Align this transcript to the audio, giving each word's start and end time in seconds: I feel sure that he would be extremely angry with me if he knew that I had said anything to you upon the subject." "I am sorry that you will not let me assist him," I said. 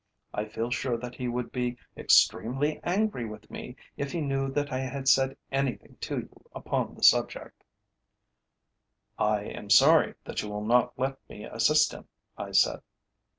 I 0.33 0.45
feel 0.45 0.71
sure 0.71 0.97
that 0.97 1.13
he 1.13 1.27
would 1.27 1.51
be 1.51 1.77
extremely 1.95 2.79
angry 2.83 3.23
with 3.27 3.51
me 3.51 3.75
if 3.97 4.11
he 4.13 4.19
knew 4.19 4.49
that 4.49 4.71
I 4.73 4.79
had 4.79 5.07
said 5.07 5.37
anything 5.51 5.97
to 6.01 6.21
you 6.21 6.43
upon 6.55 6.95
the 6.95 7.03
subject." 7.03 7.63
"I 9.19 9.43
am 9.43 9.69
sorry 9.69 10.15
that 10.23 10.41
you 10.41 10.49
will 10.49 10.65
not 10.65 10.97
let 10.97 11.19
me 11.29 11.43
assist 11.43 11.91
him," 11.91 12.07
I 12.35 12.51
said. 12.51 12.81